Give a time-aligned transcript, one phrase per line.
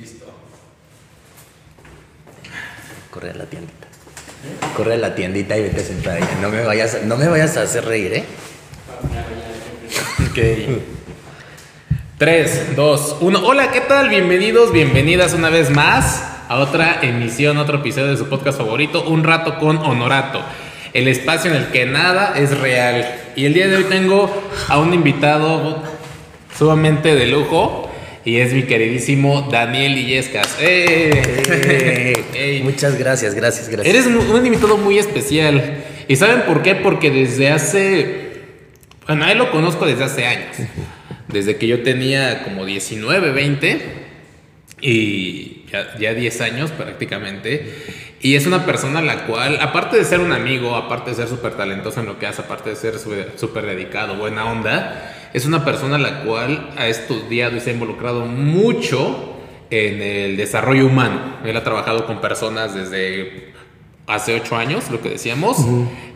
[0.00, 0.24] Listo.
[3.10, 3.86] Corre a la tiendita.
[4.74, 6.24] Corre a la tiendita y vete a sentar ahí.
[6.40, 8.24] No me vayas, no me vayas a hacer reír, ¿eh?
[10.30, 10.38] Ok.
[12.16, 13.46] 3, 2, 1.
[13.46, 14.08] Hola, ¿qué tal?
[14.08, 19.22] Bienvenidos, bienvenidas una vez más a otra emisión, otro episodio de su podcast favorito, Un
[19.22, 20.42] Rato con Honorato.
[20.94, 23.06] El espacio en el que nada es real.
[23.36, 24.30] Y el día de hoy tengo
[24.66, 25.82] a un invitado
[26.56, 27.89] sumamente de lujo.
[28.30, 30.56] Y es mi queridísimo Daniel Illescas.
[30.60, 32.14] ¡Eh!
[32.32, 32.62] Ey.
[32.62, 33.92] Muchas gracias, gracias, gracias.
[33.92, 35.82] Eres un invitado muy especial.
[36.06, 36.76] ¿Y saben por qué?
[36.76, 38.30] Porque desde hace.
[39.08, 40.58] Bueno, a él lo conozco desde hace años.
[41.26, 43.80] Desde que yo tenía como 19, 20.
[44.80, 47.66] Y ya, ya 10 años prácticamente.
[48.20, 51.26] Y es una persona a la cual, aparte de ser un amigo, aparte de ser
[51.26, 55.64] súper talentoso en lo que hace, aparte de ser súper dedicado, buena onda, es una
[55.64, 59.36] persona la cual ha estudiado y se ha involucrado mucho
[59.70, 61.36] en el desarrollo humano.
[61.44, 63.52] Él ha trabajado con personas desde
[64.06, 65.58] hace ocho años, lo que decíamos.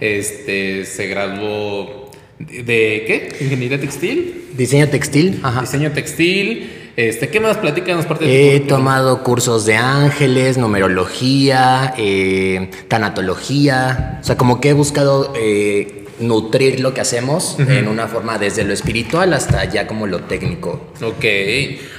[0.01, 3.37] Este se graduó de, de qué?
[3.41, 5.41] Ingeniería textil, Diseño textil.
[5.43, 5.63] Ajá.
[5.63, 6.71] diseño textil.
[6.97, 7.57] Este, ¿qué más?
[7.57, 14.19] Platícanos parte de He tomado cursos de ángeles, numerología, eh, tanatología.
[14.21, 18.65] O sea, como que he buscado eh, nutrir lo que hacemos en una forma desde
[18.65, 20.89] lo espiritual hasta ya como lo técnico.
[21.03, 21.25] Ok.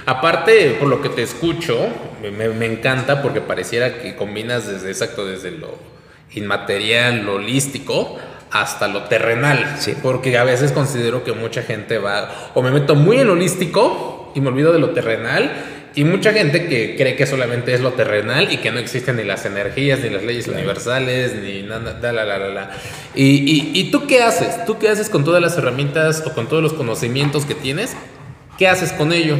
[0.05, 1.77] Aparte, por lo que te escucho,
[2.21, 5.77] me, me- me encanta porque pareciera que combinas desde exacto, desde lo
[6.33, 8.17] inmaterial, lo holístico,
[8.51, 9.75] hasta lo terrenal.
[9.79, 9.95] Sí.
[10.01, 14.31] Porque a veces considero que mucha gente va, o me meto muy en lo holístico
[14.35, 15.51] y me olvido de lo terrenal.
[15.95, 19.23] Y mucha gente que cree que solamente es lo terrenal y que no existen ni
[19.23, 22.71] las energías, ni las leyes universales, ni nada, da, la, la, la, la.
[23.15, 24.65] Y, y, ¿Y tú qué haces?
[24.65, 27.95] ¿Tú qué haces con todas las herramientas o con todos los conocimientos que tienes?
[28.57, 29.37] ¿Qué haces con ello?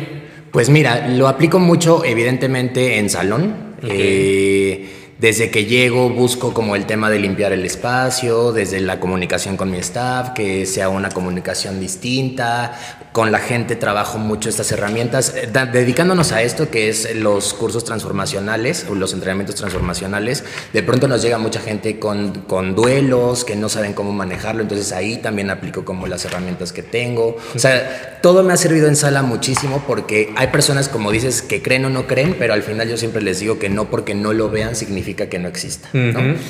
[0.52, 3.76] Pues mira, lo aplico mucho evidentemente en salón.
[3.84, 3.90] Ok.
[3.90, 9.56] Eh, desde que llego busco como el tema de limpiar el espacio, desde la comunicación
[9.56, 12.78] con mi staff, que sea una comunicación distinta.
[13.16, 17.86] Con la gente trabajo mucho estas herramientas, eh, dedicándonos a esto que es los cursos
[17.86, 20.44] transformacionales o los entrenamientos transformacionales.
[20.74, 24.92] De pronto nos llega mucha gente con, con duelos que no saben cómo manejarlo, entonces
[24.92, 27.38] ahí también aplico como las herramientas que tengo.
[27.56, 31.62] O sea, todo me ha servido en sala muchísimo porque hay personas, como dices, que
[31.62, 34.34] creen o no creen, pero al final yo siempre les digo que no porque no
[34.34, 35.88] lo vean significa que no exista.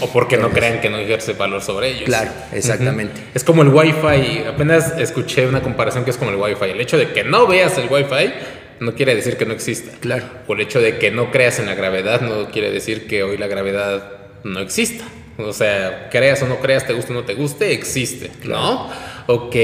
[0.01, 2.05] O porque no crean que no ejerce valor sobre ellos.
[2.05, 3.21] Claro, exactamente.
[3.35, 4.45] Es como el Wi-Fi.
[4.47, 6.54] Apenas escuché una comparación que es como el Wi-Fi.
[6.63, 8.33] El hecho de que no veas el Wi-Fi
[8.79, 9.91] no quiere decir que no exista.
[9.99, 10.25] Claro.
[10.47, 13.37] O el hecho de que no creas en la gravedad no quiere decir que hoy
[13.37, 14.11] la gravedad
[14.43, 15.05] no exista.
[15.37, 18.89] O sea, creas o no creas, te guste o no te guste, existe, ¿no?
[19.27, 19.55] Ok.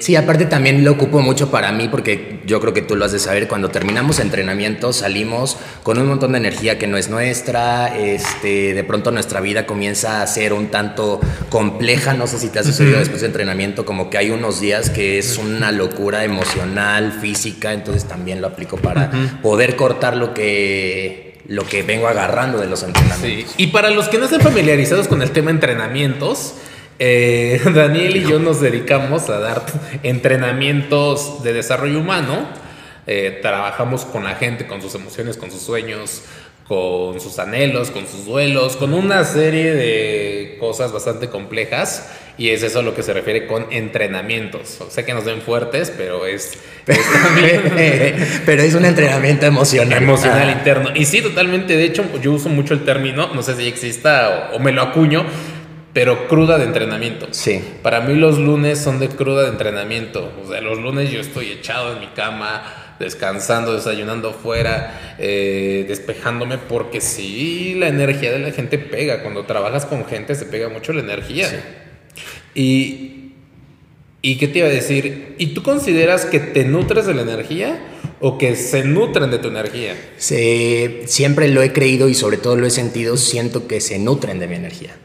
[0.00, 3.12] Sí, aparte también lo ocupo mucho para mí porque yo creo que tú lo has
[3.12, 7.96] de saber, cuando terminamos entrenamiento salimos con un montón de energía que no es nuestra,
[7.98, 11.20] este, de pronto nuestra vida comienza a ser un tanto
[11.50, 14.88] compleja, no sé si te ha sucedido después de entrenamiento, como que hay unos días
[14.90, 19.10] que es una locura emocional, física, entonces también lo aplico para
[19.42, 22.86] poder cortar lo que, lo que vengo agarrando de los Sí.
[22.86, 23.54] entrenamientos.
[23.58, 26.54] Y para los que no estén familiarizados con el tema entrenamientos,
[26.98, 29.62] eh, Daniel y yo nos dedicamos a dar
[30.02, 32.48] entrenamientos de desarrollo humano.
[33.06, 36.22] Eh, trabajamos con la gente, con sus emociones, con sus sueños,
[36.66, 42.10] con sus anhelos, con sus duelos, con una serie de cosas bastante complejas.
[42.36, 44.80] Y es eso a lo que se refiere con entrenamientos.
[44.88, 47.62] Sé que nos ven fuertes, pero es, es también
[48.46, 50.02] Pero es un entrenamiento emocional.
[50.02, 50.52] emocional Ah.
[50.52, 50.90] interno.
[50.96, 51.76] Y sí, totalmente.
[51.76, 54.82] De hecho, yo uso mucho el término, no sé si exista o, o me lo
[54.82, 55.24] acuño,
[55.94, 57.28] pero cruda de entrenamiento.
[57.30, 57.62] Sí.
[57.82, 60.30] Para mí los lunes son de cruda de entrenamiento.
[60.44, 66.58] O sea, los lunes yo estoy echado en mi cama, descansando, desayunando fuera, eh, despejándome,
[66.58, 69.22] porque sí, la energía de la gente pega.
[69.22, 71.48] Cuando trabajas con gente se pega mucho la energía.
[72.54, 73.32] Y,
[74.22, 75.34] ¿Y qué te iba a decir?
[75.38, 77.78] ¿Y tú consideras que te nutres de la energía
[78.20, 79.94] o que se nutren de tu energía?
[80.16, 84.38] Se- siempre lo he creído y sobre todo lo he sentido, siento que se nutren
[84.38, 84.96] de mi energía.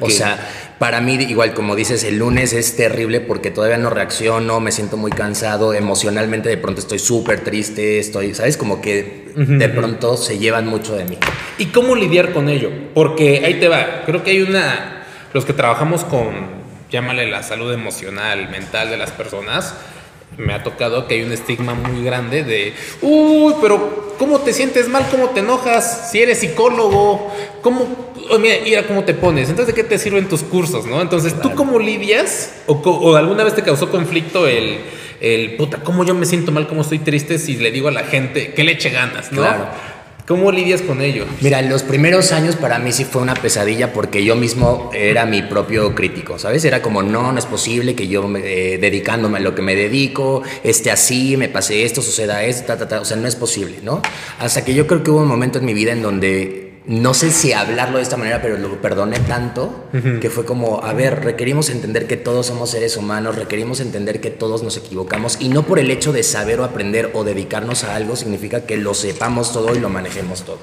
[0.00, 0.38] O sea,
[0.78, 4.98] para mí, igual como dices, el lunes es terrible porque todavía no reacciono, me siento
[4.98, 8.58] muy cansado, emocionalmente de pronto estoy súper triste, estoy, ¿sabes?
[8.58, 11.16] Como que de pronto se llevan mucho de mí.
[11.56, 12.70] ¿Y cómo lidiar con ello?
[12.92, 14.02] Porque ahí te va.
[14.04, 15.04] Creo que hay una.
[15.32, 16.34] Los que trabajamos con,
[16.90, 19.74] llámale la salud emocional, mental de las personas,
[20.36, 24.88] me ha tocado que hay un estigma muy grande de, uy, pero ¿cómo te sientes
[24.88, 25.06] mal?
[25.10, 26.10] ¿Cómo te enojas?
[26.10, 28.09] Si eres psicólogo, ¿cómo?
[28.30, 29.48] Oh, mira, mira cómo te pones.
[29.50, 31.00] Entonces, ¿de qué te sirven tus cursos, no?
[31.02, 32.52] Entonces, ¿tú cómo lidias?
[32.66, 34.78] ¿O, co- o alguna vez te causó conflicto el,
[35.20, 38.04] el, puta, cómo yo me siento mal, cómo estoy triste si le digo a la
[38.04, 39.42] gente que le eche ganas, ¿no?
[39.42, 39.66] Claro.
[40.26, 41.24] ¿Cómo lidias con ello?
[41.40, 45.42] Mira, los primeros años para mí sí fue una pesadilla porque yo mismo era mi
[45.42, 46.64] propio crítico, ¿sabes?
[46.64, 50.42] Era como, no, no es posible que yo eh, dedicándome a lo que me dedico,
[50.62, 53.78] esté así, me pase esto, suceda esto, ta, ta, ta, o sea, no es posible,
[53.82, 54.02] ¿no?
[54.38, 57.30] Hasta que yo creo que hubo un momento en mi vida en donde no sé
[57.30, 59.88] si hablarlo de esta manera, pero lo perdoné tanto
[60.20, 64.30] que fue como, a ver, requerimos entender que todos somos seres humanos, requerimos entender que
[64.30, 67.96] todos nos equivocamos y no por el hecho de saber o aprender o dedicarnos a
[67.96, 70.58] algo significa que lo sepamos todo y lo manejemos todo.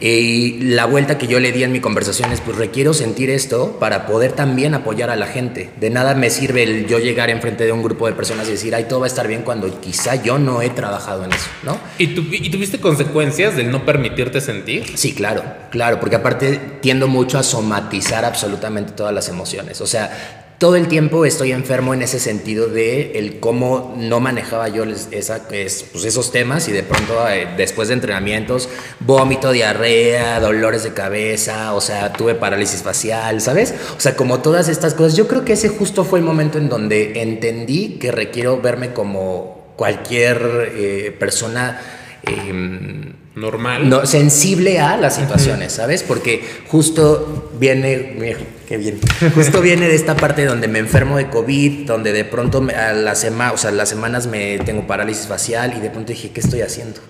[0.00, 3.76] Y la vuelta que yo le di en mi conversación es, pues requiero sentir esto
[3.78, 5.70] para poder también apoyar a la gente.
[5.80, 8.74] De nada me sirve el yo llegar enfrente de un grupo de personas y decir,
[8.74, 11.78] ay, todo va a estar bien cuando quizá yo no he trabajado en eso, ¿no?
[11.98, 14.84] ¿Y, ¿Y tuviste consecuencias del no permitirte sentir?
[15.04, 19.82] Sí, claro, claro, porque aparte tiendo mucho a somatizar absolutamente todas las emociones.
[19.82, 24.68] O sea, todo el tiempo estoy enfermo en ese sentido de el cómo no manejaba
[24.68, 28.70] yo esa, pues, esos temas y de pronto eh, después de entrenamientos,
[29.00, 33.74] vómito, diarrea, dolores de cabeza, o sea, tuve parálisis facial, ¿sabes?
[33.98, 36.70] O sea, como todas estas cosas, yo creo que ese justo fue el momento en
[36.70, 41.78] donde entendí que requiero verme como cualquier eh, persona.
[42.22, 43.88] Em, normal.
[43.88, 46.02] No, sensible a las situaciones, ¿sabes?
[46.02, 48.38] Porque justo viene, mira,
[48.68, 49.00] qué bien,
[49.34, 53.14] justo viene de esta parte donde me enfermo de COVID, donde de pronto a la
[53.14, 56.62] semana, o sea, las semanas me tengo parálisis facial y de pronto dije, ¿qué estoy
[56.62, 57.00] haciendo?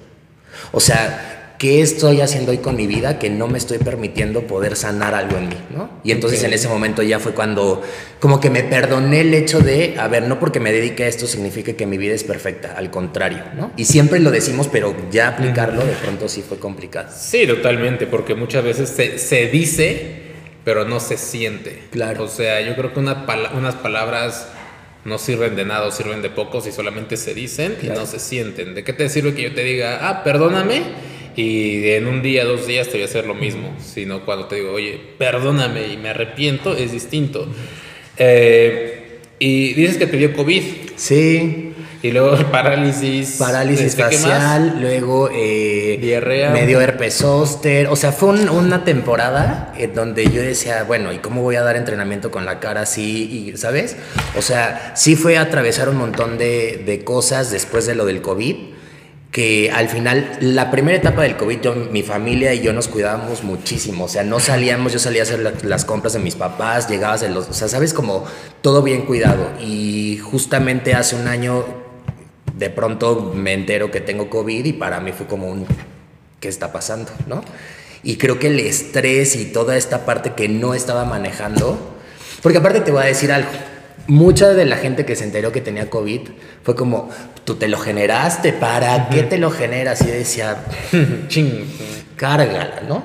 [0.73, 4.77] O sea, ¿qué estoy haciendo hoy con mi vida que no me estoy permitiendo poder
[4.77, 5.57] sanar algo en mí?
[5.75, 5.91] ¿no?
[6.03, 7.83] Y entonces en ese momento ya fue cuando
[8.21, 11.27] como que me perdoné el hecho de, a ver, no porque me dedique a esto
[11.27, 13.73] significa que mi vida es perfecta, al contrario, ¿no?
[13.77, 17.09] Y siempre lo decimos, pero ya aplicarlo de pronto sí fue complicado.
[17.17, 20.23] Sí, totalmente, porque muchas veces se, se dice,
[20.65, 21.83] pero no se siente.
[21.91, 22.25] Claro.
[22.25, 23.25] O sea, yo creo que una
[23.55, 24.49] unas palabras
[25.05, 28.19] no sirven de nada o sirven de poco si solamente se dicen y no se
[28.19, 28.75] sienten.
[28.75, 30.83] ¿De qué te sirve que yo te diga, ah, perdóname?
[31.37, 34.57] Y en un día, dos días te voy a hacer lo mismo, sino cuando te
[34.57, 37.49] digo, oye, perdóname y me arrepiento, es distinto.
[38.17, 40.63] Eh, y dices que te dio COVID.
[40.97, 41.73] Sí.
[42.03, 43.37] Y luego parálisis.
[43.39, 46.51] Parálisis este, facial, luego eh, diarrea.
[46.51, 47.89] Me dio herpes zóster.
[47.89, 51.77] O sea, fue una temporada en donde yo decía, bueno, ¿y cómo voy a dar
[51.77, 53.49] entrenamiento con la cara así?
[53.53, 53.97] Y, ¿Sabes?
[54.37, 58.74] O sea, sí fue atravesar un montón de, de cosas después de lo del COVID
[59.35, 64.05] que al final, la primera etapa del COVID, mi familia y yo nos cuidábamos muchísimo.
[64.05, 67.35] O sea, no salíamos, yo salía a hacer las compras de mis papás, llegabas en
[67.35, 67.49] los.
[67.49, 68.25] O sea, sabes, como
[68.63, 69.51] todo bien cuidado.
[69.61, 71.65] Y justamente hace un año,
[72.57, 75.67] de pronto me entero que tengo COVID y para mí fue como un.
[76.39, 77.11] ¿Qué está pasando?
[77.27, 77.43] ¿No?
[78.05, 81.77] Y creo que el estrés y toda esta parte que no estaba manejando.
[82.41, 83.49] Porque aparte te voy a decir algo
[84.07, 86.21] mucha de la gente que se enteró que tenía COVID
[86.63, 87.11] fue como,
[87.45, 90.03] tú te lo generaste, ¿para qué te lo generas?
[90.03, 90.65] Y decía,
[91.29, 91.65] ching,
[92.17, 93.05] cárgala, ¿no?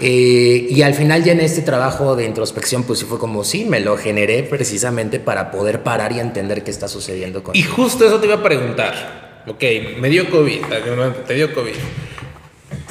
[0.00, 3.64] Eh, y al final ya en este trabajo de introspección, pues sí fue como, sí,
[3.64, 8.06] me lo generé precisamente para poder parar y entender qué está sucediendo con Y justo
[8.06, 9.44] eso te iba a preguntar.
[9.46, 9.62] Ok,
[10.00, 10.60] me dio COVID,
[11.26, 11.74] te dio COVID.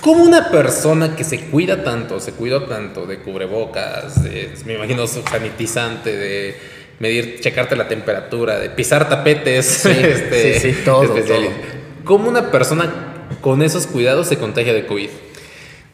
[0.01, 5.07] ¿Cómo una persona que se cuida tanto, se cuidó tanto de cubrebocas, de, me imagino
[5.07, 6.55] sanitizante, de
[6.99, 9.65] medir, checarte la temperatura, de pisar tapetes.
[9.65, 11.15] Sí, este, sí, todo,
[12.03, 15.09] ¿Cómo una persona con esos cuidados se contagia de COVID?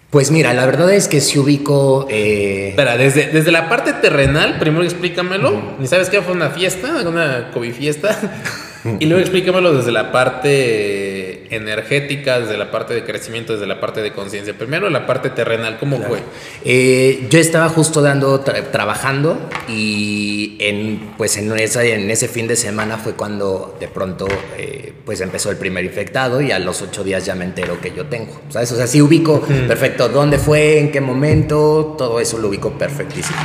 [0.09, 2.05] Pues mira, la verdad es que si ubico...
[2.09, 2.69] Eh...
[2.71, 5.75] Espera, desde, desde la parte terrenal, primero explícamelo.
[5.79, 7.01] ¿Ni sabes qué fue una fiesta?
[7.07, 8.19] ¿Una COVID fiesta?
[8.99, 11.20] y luego explícamelo desde la parte
[11.51, 14.53] energética, desde la parte de crecimiento, desde la parte de conciencia.
[14.57, 16.19] Primero la parte terrenal, ¿cómo fue?
[16.65, 22.55] Eh, yo estaba justo dando, trabajando y en, pues en, esa, en ese fin de
[22.55, 24.27] semana fue cuando de pronto
[24.57, 27.91] eh, pues empezó el primer infectado y a los ocho días ya me entero que
[27.91, 28.41] yo tengo.
[28.49, 28.71] ¿sabes?
[28.71, 33.39] O sea, sí ubico perfecto dónde fue, en qué momento, todo eso lo ubico perfectísimo.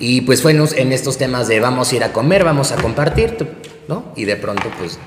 [0.00, 3.36] Y pues fue en estos temas de vamos a ir a comer, vamos a compartir,
[3.88, 4.12] ¿no?
[4.14, 4.98] Y de pronto pues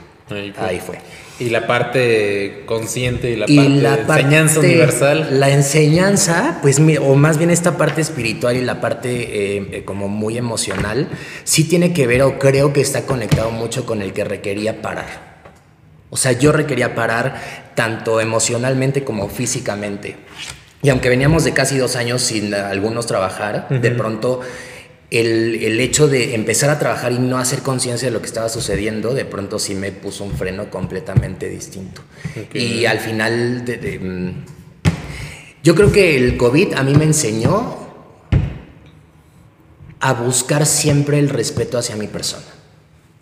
[0.57, 0.97] Ahí fue.
[1.41, 3.47] Y la parte consciente y la
[4.05, 5.39] parte enseñanza universal.
[5.39, 10.07] La enseñanza, pues, o más bien esta parte espiritual y la parte eh, eh, como
[10.07, 11.09] muy emocional,
[11.43, 15.41] sí tiene que ver o creo que está conectado mucho con el que requería parar.
[16.11, 20.17] O sea, yo requería parar tanto emocionalmente como físicamente.
[20.83, 24.41] Y aunque veníamos de casi dos años sin algunos trabajar, de pronto
[25.11, 29.13] el, hecho de empezar a trabajar y no hacer conciencia de lo que estaba sucediendo,
[29.13, 32.01] de pronto sí me puso un freno completamente distinto.
[32.53, 33.63] Y al final,
[34.01, 34.29] mm,
[35.63, 37.77] yo creo que el COVID a mí me enseñó
[39.99, 42.45] a buscar siempre el respeto hacia mi persona.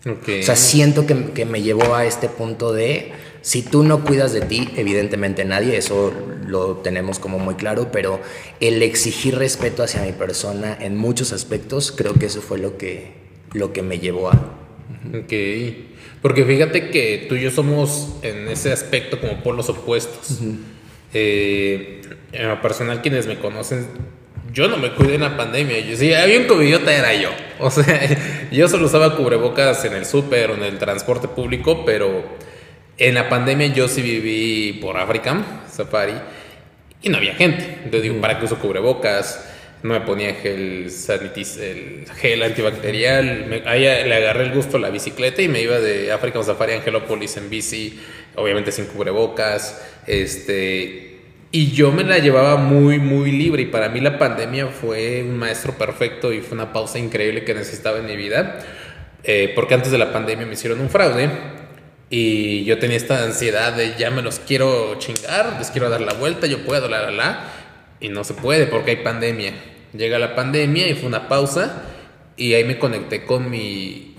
[0.06, 4.32] O sea, siento que, que, me llevó a este punto de si tú no cuidas
[4.32, 6.12] de ti, evidentemente nadie, eso
[6.46, 8.20] lo tenemos como muy claro, pero
[8.60, 13.12] el exigir respeto hacia mi persona en muchos aspectos, creo que eso fue lo que,
[13.52, 14.56] lo que me llevó a...
[15.08, 15.32] Ok,
[16.20, 20.40] porque fíjate que tú y yo somos en ese aspecto como polos opuestos.
[21.14, 23.86] Eh, en lo personal, quienes me conocen,
[24.52, 25.80] yo no me cuidé en la pandemia.
[25.80, 27.30] Yo, si había un covidiota era yo.
[27.58, 32.24] O sea, yo solo usaba cubrebocas en el súper o en el transporte público, pero
[33.00, 36.12] en la pandemia yo sí viví por África, Safari,
[37.02, 37.78] y no había gente.
[37.78, 39.48] Entonces digo, ¿para qué uso cubrebocas?
[39.82, 43.62] No me ponía gel, sanitis, el gel antibacterial.
[43.64, 46.76] ahí le agarré el gusto a la bicicleta y me iba de África Safari a
[46.76, 47.98] Angelópolis en bici,
[48.36, 49.82] obviamente sin cubrebocas.
[50.06, 51.20] Este,
[51.52, 53.62] y yo me la llevaba muy, muy libre.
[53.62, 57.54] Y para mí la pandemia fue un maestro perfecto y fue una pausa increíble que
[57.54, 58.58] necesitaba en mi vida.
[59.24, 61.30] Eh, porque antes de la pandemia me hicieron un fraude
[62.12, 66.14] y yo tenía esta ansiedad de ya me los quiero chingar, les quiero dar la
[66.14, 67.44] vuelta, yo puedo, la, la, la.
[68.00, 69.52] Y no se puede porque hay pandemia.
[69.92, 71.82] Llega la pandemia y fue una pausa
[72.36, 74.16] y ahí me conecté con mi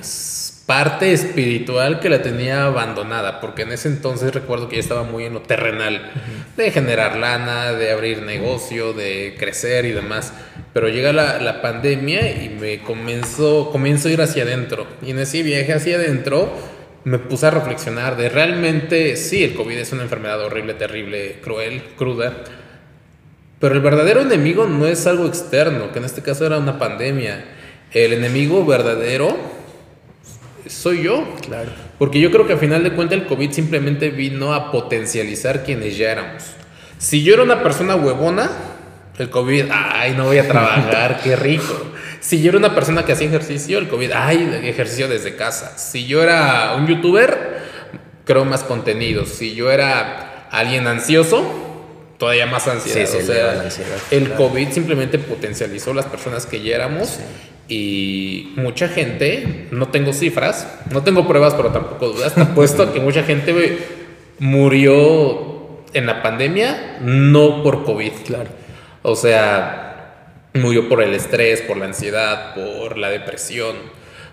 [0.66, 5.26] parte espiritual que la tenía abandonada, porque en ese entonces recuerdo que ya estaba muy
[5.26, 6.12] en lo terrenal,
[6.56, 10.32] de generar lana, de abrir negocio, de crecer y demás.
[10.72, 14.88] Pero llega la, la pandemia y me comenzó, comienzo a ir hacia adentro.
[15.02, 16.54] Y en ese viaje hacia adentro
[17.04, 21.82] me puse a reflexionar de realmente, sí, el COVID es una enfermedad horrible, terrible, cruel,
[21.98, 22.44] cruda,
[23.60, 27.46] pero el verdadero enemigo no es algo externo, que en este caso era una pandemia.
[27.92, 29.38] El enemigo verdadero
[30.66, 31.36] soy yo.
[31.46, 31.70] Claro.
[32.00, 35.96] Porque yo creo que al final de cuentas el COVID simplemente vino a potencializar quienes
[35.96, 36.44] ya éramos.
[36.98, 38.50] Si yo era una persona huevona,
[39.20, 41.92] el COVID, ay, no voy a trabajar, qué rico.
[42.22, 45.78] Si yo era una persona que hacía ejercicio, el COVID, ay, ejercicio desde casa.
[45.78, 47.60] Si yo era un youtuber,
[48.26, 49.26] creo más contenido.
[49.26, 51.44] Si yo era alguien ansioso,
[52.20, 53.10] todavía más ansiedad.
[53.16, 53.70] o sea,
[54.12, 57.18] el COVID simplemente potencializó las personas que ya éramos.
[57.68, 62.94] Y mucha gente, no tengo cifras, no tengo pruebas, pero tampoco dudas, está puesto a
[62.94, 63.80] que mucha gente
[64.38, 68.12] murió en la pandemia no por COVID.
[68.28, 68.50] Claro.
[69.02, 69.91] O sea,
[70.54, 73.76] Murió por el estrés, por la ansiedad, por la depresión,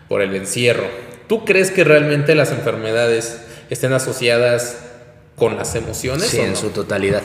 [0.09, 0.87] por el encierro.
[1.29, 4.79] ¿Tú crees que realmente las enfermedades estén asociadas
[5.37, 6.29] con las emociones?
[6.29, 7.23] Sí, en su totalidad.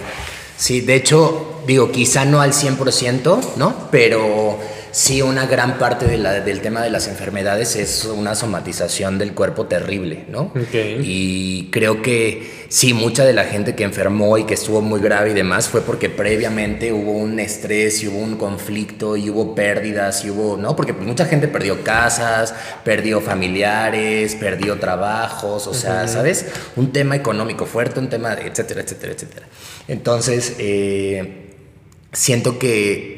[0.58, 3.90] Sí, de hecho, digo, quizá no al 100%, ¿no?
[3.92, 4.60] Pero
[4.94, 10.26] sí una gran parte del tema de las enfermedades es una somatización del cuerpo terrible,
[10.30, 10.54] ¿no?
[10.72, 15.32] Y creo que sí, mucha de la gente que enfermó y que estuvo muy grave
[15.32, 20.24] y demás fue porque previamente hubo un estrés y hubo un conflicto y hubo pérdidas
[20.26, 20.76] y hubo, ¿no?
[20.76, 22.54] Porque mucha gente perdió casas,
[22.86, 26.46] perdió familiares, perdió trabajos, o sea, ¿sabes?
[26.76, 29.48] Un tema económico fuerte, un tema, de etcétera, etcétera, etcétera.
[29.88, 31.56] Entonces, eh,
[32.12, 33.13] siento que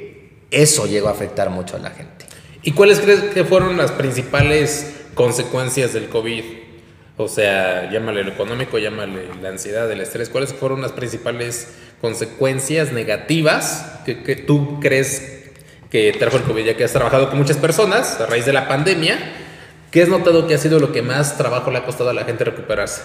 [0.56, 2.26] eso llegó a afectar mucho a la gente.
[2.64, 6.44] ¿Y cuáles crees que fueron las principales consecuencias del COVID?
[7.18, 10.30] O sea, llámale lo económico, llámale la ansiedad, el estrés.
[10.30, 15.44] ¿Cuáles fueron las principales consecuencias negativas que, tú crees
[15.92, 16.66] que trajo el COVID?
[16.66, 19.18] Ya que has trabajado con muchas personas a raíz de la pandemia,
[19.92, 22.24] ¿qué has notado que ha sido lo que más trabajo le ha costado a la
[22.24, 23.02] gente recuperarse?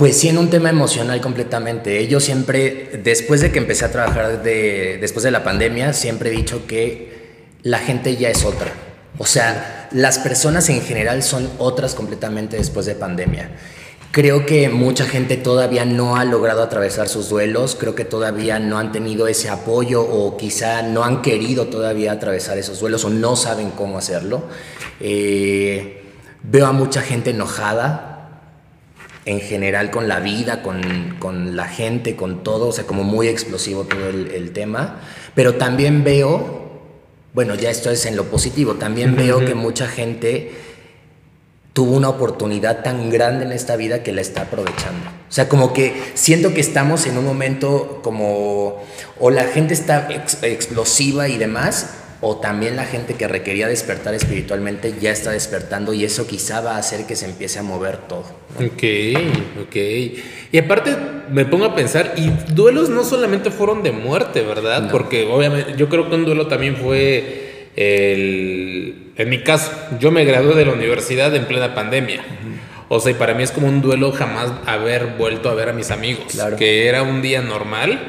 [0.00, 2.08] Pues sí, en un tema emocional completamente.
[2.08, 6.32] Yo siempre, después de que empecé a trabajar de, después de la pandemia, siempre he
[6.32, 8.72] dicho que la gente ya es otra.
[9.18, 13.50] O sea, las personas en general son otras completamente después de pandemia.
[14.10, 18.78] Creo que mucha gente todavía no ha logrado atravesar sus duelos, creo que todavía no
[18.78, 23.36] han tenido ese apoyo o quizá no han querido todavía atravesar esos duelos o no
[23.36, 24.44] saben cómo hacerlo.
[24.98, 26.04] Eh,
[26.42, 28.09] veo a mucha gente enojada,
[29.30, 33.84] en general con la vida, con, la gente, con todo, o sea, como muy explosivo
[33.84, 35.00] todo el, tema.
[35.36, 36.82] Pero también veo,
[37.32, 40.50] bueno, ya esto es en lo positivo, también veo que mucha gente
[41.72, 45.08] tuvo una oportunidad tan grande en esta vida que la está aprovechando.
[45.28, 48.82] O sea, como que siento que estamos en un momento como,
[49.20, 50.08] o la gente está
[50.42, 56.04] explosiva y demás, o también la gente que requería despertar espiritualmente ya está despertando y
[56.04, 58.24] eso quizá va a hacer que se empiece a mover todo.
[58.56, 58.82] Ok,
[59.62, 59.76] ok.
[60.52, 60.96] Y aparte
[61.30, 64.90] me pongo a pensar, y duelos no solamente fueron de muerte, ¿verdad?
[64.90, 69.12] Porque obviamente yo creo que un duelo también fue el...
[69.16, 72.22] En mi caso, yo me gradué de la universidad en plena pandemia.
[72.88, 75.72] O sea, y para mí es como un duelo jamás haber vuelto a ver a
[75.72, 76.24] mis amigos.
[76.32, 76.56] Claro.
[76.56, 78.00] Que era un día normal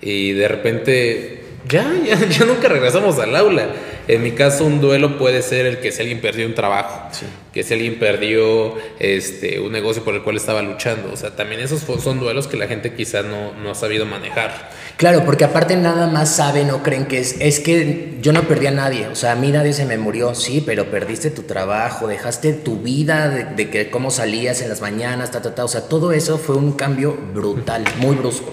[0.00, 3.68] y de repente ya, ya, ya nunca regresamos al aula.
[4.08, 7.08] En mi caso, un duelo puede ser el que si alguien perdió un trabajo,
[7.52, 11.12] que si alguien perdió este, un negocio por el cual estaba luchando.
[11.12, 14.70] O sea, también esos son duelos que la gente quizá no, no ha sabido manejar.
[14.96, 18.66] Claro, porque aparte nada más saben o creen que es, es que yo no perdí
[18.66, 19.06] a nadie.
[19.06, 22.78] O sea, a mí nadie se me murió, sí, pero perdiste tu trabajo, dejaste tu
[22.78, 25.64] vida de, que cómo salías en las mañanas, ta, ta, ta.
[25.64, 28.52] O sea, todo eso fue un cambio brutal, muy brusco.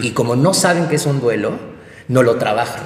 [0.00, 1.75] Y como no saben que es un duelo,
[2.08, 2.84] no lo trabajan.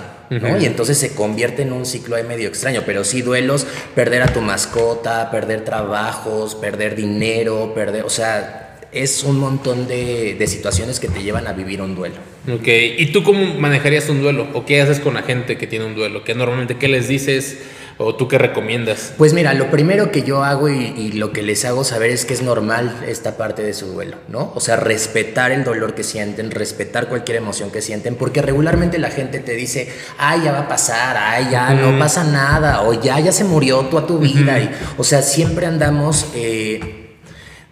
[0.61, 4.33] Y entonces se convierte en un ciclo ahí medio extraño, pero sí duelos, perder a
[4.33, 11.00] tu mascota, perder trabajos, perder dinero, perder, o sea, es un montón de, de, situaciones
[11.00, 12.15] que te llevan a vivir un duelo.
[12.53, 14.49] Ok, ¿y tú cómo manejarías un duelo?
[14.55, 16.23] ¿O qué haces con la gente que tiene un duelo?
[16.23, 17.59] ¿Qué normalmente, qué les dices?
[18.02, 19.12] ¿O tú qué recomiendas?
[19.19, 22.33] Pues mira, lo primero que yo hago y, lo que les hago saber es que
[22.33, 24.52] es normal esta parte de su duelo, ¿no?
[24.54, 29.11] O sea, respetar el dolor que sienten, respetar cualquier emoción que sienten, porque regularmente la
[29.11, 33.21] gente te dice, ay, ya va a pasar, ay, ya no pasa nada, o ya,
[33.21, 34.59] ya se murió toda tu vida.
[34.59, 36.26] y, o sea, siempre andamos...
[36.35, 37.00] Eh,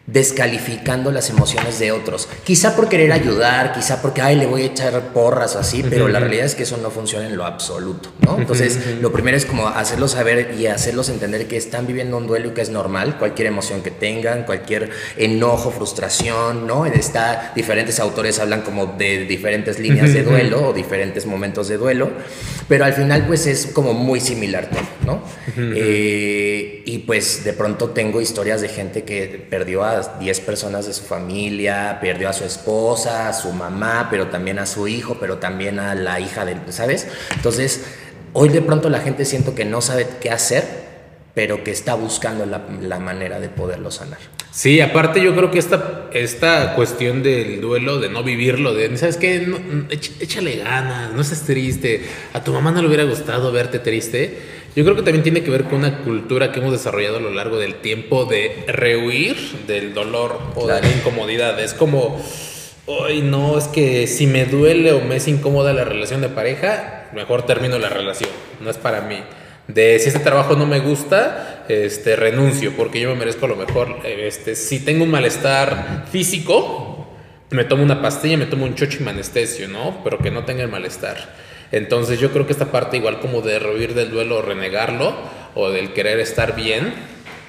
[0.08, 2.28] descalificando las emociones de otros.
[2.42, 6.08] Quizá por querer ayudar, quizá porque, ay, le voy a echar porras o así, pero
[6.08, 8.38] la realidad es que eso no funciona en lo absoluto, ¿no?
[8.38, 12.48] Entonces, lo primero es como hacerlos saber y hacerlos entender que están viviendo un duelo
[12.48, 14.88] y que es normal, cualquier emoción que tengan, cualquier
[15.18, 16.86] enojo, frustración, ¿no?
[16.86, 22.10] Está, diferentes autores hablan como de diferentes líneas de duelo o diferentes momentos de duelo,
[22.66, 25.22] pero al final, pues es como muy similar todo, ¿no?
[25.58, 30.93] Eh, y pues de pronto tengo historias de gente que perdió a 10 personas de
[30.93, 35.38] su familia, perdió a su esposa, a su mamá, pero también a su hijo, pero
[35.38, 37.09] también a la hija de, ¿sabes?
[37.35, 37.85] Entonces,
[38.33, 40.88] hoy de pronto la gente siento que no sabe qué hacer,
[41.35, 44.19] pero que está buscando la, manera de poderlo sanar.
[44.50, 49.17] Sí, aparte yo creo que esta, esta cuestión del duelo, de no vivirlo, de, ¿sabes
[49.19, 49.47] qué?
[50.21, 52.02] échale ganas, no estés triste,
[52.33, 55.50] a tu mamá no le hubiera gustado verte triste yo creo que también tiene que
[55.50, 59.92] ver con una cultura que hemos desarrollado a lo largo del tiempo de rehuir del
[59.92, 61.58] dolor o de la incomodidad.
[61.58, 62.16] Es como,
[62.87, 67.08] hoy no, es que si me duele o me es incómoda la relación de pareja,
[67.12, 68.30] mejor termino la relación,
[68.61, 69.21] no es para mí.
[69.67, 73.97] De si este trabajo no me gusta, este, renuncio porque yo me merezco lo mejor.
[74.04, 76.98] Este, si tengo un malestar físico,
[77.50, 80.02] me tomo una pastilla, me tomo un chocho y anestesio, ¿no?
[80.04, 81.34] Pero que no tenga el malestar.
[81.73, 85.15] Entonces yo creo que esta parte igual como de rehuir del duelo o renegarlo
[85.54, 86.95] o del querer estar bien,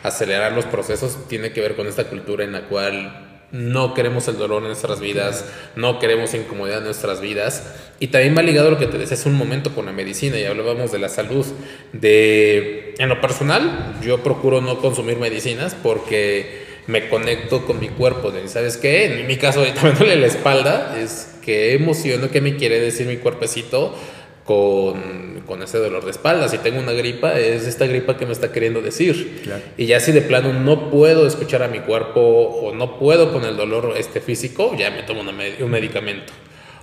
[0.03, 4.37] acelerar los procesos, tiene que ver con esta cultura en la cual no queremos el
[4.37, 7.73] dolor en nuestras vidas, no queremos incomodidad en nuestras vidas.
[7.99, 10.37] Y también va ligado a lo que te decía hace un momento con la medicina
[10.37, 11.45] y hablábamos de la salud.
[11.91, 18.31] De, en lo personal, yo procuro no consumir medicinas porque me conecto con mi cuerpo.
[18.31, 19.05] De, ¿Sabes qué?
[19.05, 23.05] En mi caso, ahorita me duele la espalda, es qué emociono, qué me quiere decir
[23.05, 23.95] mi cuerpecito
[24.43, 26.49] con, con, ese dolor de espalda.
[26.49, 29.43] Si tengo una gripa, es esta gripa que me está queriendo decir.
[29.77, 33.45] Y ya si de plano no puedo escuchar a mi cuerpo o no puedo con
[33.45, 36.33] el dolor este físico, ya me tomo un medicamento.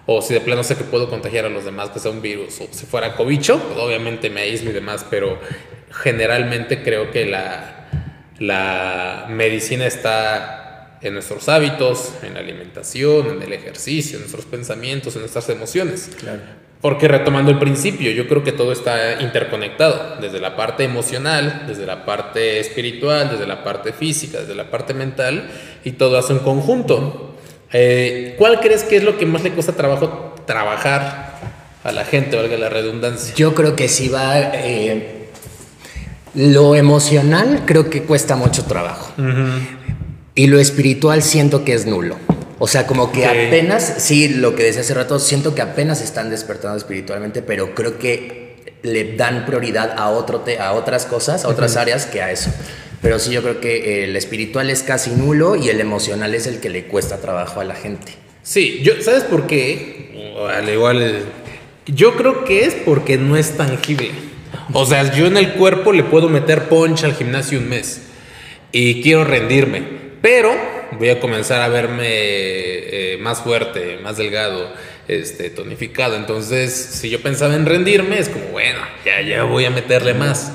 [0.08, 2.60] O si de plano sé que puedo contagiar a los demás, que sea un virus,
[2.60, 5.40] o si fuera cobicho, pues obviamente me aíslo y demás, pero
[5.90, 7.76] generalmente creo que la,
[8.38, 15.14] la medicina está en nuestros hábitos, en la alimentación, en el ejercicio, en nuestros pensamientos,
[15.14, 16.10] en nuestras emociones.
[16.80, 21.86] Porque retomando el principio, yo creo que todo está interconectado, desde la parte emocional, desde
[21.86, 25.48] la parte espiritual, desde la parte física, desde la parte mental,
[25.84, 27.34] y todo hace un conjunto.
[27.72, 31.40] Eh, ¿Cuál crees que es lo que más le cuesta trabajo trabajar
[31.82, 33.34] a la gente, valga la redundancia?
[33.34, 34.38] Yo creo que sí va...
[34.54, 35.25] Eh,
[36.36, 39.12] lo emocional creo que cuesta mucho trabajo.
[40.34, 42.16] Y lo espiritual siento que es nulo.
[42.58, 46.30] O sea, como que apenas, sí, lo que decía hace rato, siento que apenas están
[46.30, 51.76] despertando espiritualmente, pero creo que le dan prioridad a, otro a otras cosas, a otras
[51.76, 52.50] áreas que a eso.
[53.02, 56.60] Pero sí, yo creo que el espiritual es casi nulo y el emocional es el
[56.60, 58.12] que le cuesta trabajo a la gente.
[58.42, 60.34] Sí, yo, ¿sabes por qué?
[60.54, 61.24] Al igual,
[61.86, 64.10] yo creo que es porque no es tangible.
[64.78, 68.02] O sea, yo en el cuerpo le puedo meter punch al gimnasio un mes
[68.72, 70.56] y quiero rendirme pero
[70.98, 74.72] voy a comenzar a verme eh, más fuerte, más delgado,
[75.06, 76.16] este, tonificado.
[76.16, 80.52] Entonces, si yo pensaba en rendirme, es como, bueno, ya, ya voy a meterle más.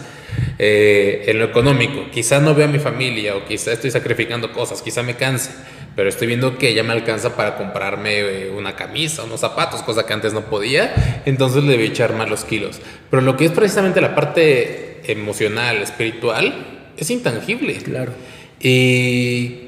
[0.60, 4.82] Eh, en lo económico, quizá no veo a mi familia o quizá estoy sacrificando cosas,
[4.82, 5.52] quizá me canse,
[5.96, 10.06] pero estoy viendo que ya me alcanza para comprarme eh, una camisa, unos zapatos, cosa
[10.06, 12.80] que antes no podía, entonces le voy a echar más los kilos.
[13.10, 17.74] Pero lo que es precisamente la parte emocional, espiritual, es intangible.
[17.76, 18.14] Claro.
[18.60, 19.62] Y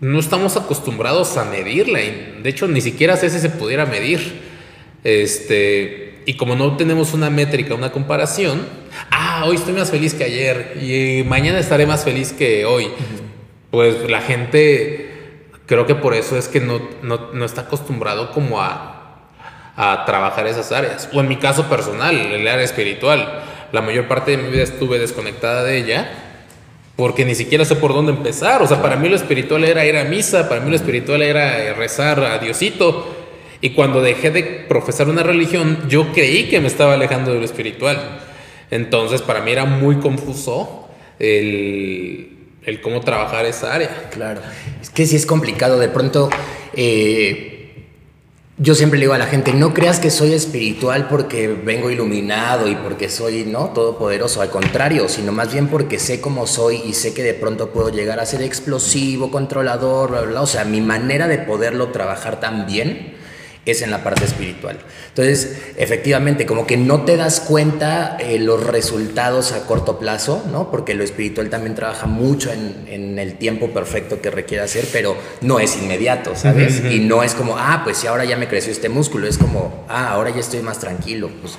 [0.00, 1.98] no estamos acostumbrados a medirla.
[1.98, 4.48] de hecho, ni siquiera sé si se pudiera medir.
[5.02, 8.66] Este, y como no tenemos una métrica, una comparación,
[9.10, 12.88] ah, hoy estoy más feliz que ayer y mañana estaré más feliz que hoy.
[13.70, 15.07] Pues la gente,
[15.68, 19.20] creo que por eso es que no, no, no está acostumbrado como a,
[19.76, 21.08] a trabajar esas áreas.
[21.12, 23.44] O en mi caso personal, el área espiritual.
[23.70, 26.10] La mayor parte de mi vida estuve desconectada de ella
[26.96, 28.60] porque ni siquiera sé por dónde empezar.
[28.60, 31.74] O sea, para mí lo espiritual era ir a misa, para mí lo espiritual era
[31.74, 33.14] rezar a Diosito.
[33.60, 37.44] Y cuando dejé de profesar una religión, yo creí que me estaba alejando de lo
[37.44, 38.18] espiritual.
[38.72, 40.88] Entonces, para mí era muy confuso
[41.20, 42.37] el,
[42.68, 44.08] el cómo trabajar esa área.
[44.10, 44.40] Claro.
[44.80, 45.78] Es que sí es complicado.
[45.78, 46.28] De pronto,
[46.74, 47.84] eh,
[48.58, 52.68] yo siempre le digo a la gente, no creas que soy espiritual porque vengo iluminado
[52.68, 56.94] y porque soy no todopoderoso, al contrario, sino más bien porque sé cómo soy y
[56.94, 60.42] sé que de pronto puedo llegar a ser explosivo, controlador, bla, bla.
[60.42, 63.17] O sea, mi manera de poderlo trabajar tan bien
[63.70, 64.78] es en la parte espiritual.
[65.08, 70.70] Entonces, efectivamente, como que no te das cuenta eh, los resultados a corto plazo, ¿no?
[70.70, 75.16] Porque lo espiritual también trabaja mucho en, en el tiempo perfecto que requiere hacer, pero
[75.40, 76.82] no es inmediato, ¿sabes?
[76.90, 79.84] Y no es como, ah, pues si ahora ya me creció este músculo, es como,
[79.88, 81.58] ah, ahora ya estoy más tranquilo, pues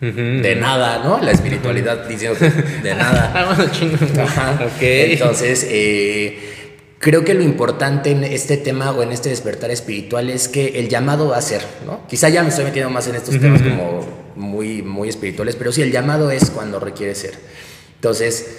[0.00, 1.20] de nada, ¿no?
[1.22, 2.38] La espiritualidad diciendo
[2.82, 3.30] de nada.
[3.40, 4.22] Ah.
[4.22, 4.64] Ajá.
[4.64, 4.80] Ok.
[4.80, 6.69] Entonces, eh,
[7.00, 10.88] creo que lo importante en este tema o en este despertar espiritual es que el
[10.88, 12.06] llamado va a ser, ¿no?
[12.06, 15.80] Quizá ya me estoy metiendo más en estos temas como muy, muy espirituales, pero sí,
[15.80, 17.34] el llamado es cuando requiere ser.
[17.94, 18.58] Entonces,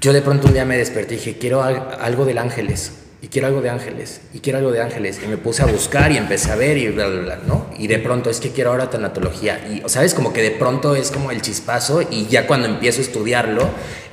[0.00, 3.48] yo de pronto un día me desperté y dije, quiero algo del ángeles, y quiero
[3.48, 6.50] algo de ángeles, y quiero algo de ángeles, y me puse a buscar y empecé
[6.50, 7.66] a ver y bla, bla, bla, ¿no?
[7.76, 10.14] Y de pronto es que quiero ahora tanatología, y, ¿sabes?
[10.14, 13.68] Como que de pronto es como el chispazo, y ya cuando empiezo a estudiarlo,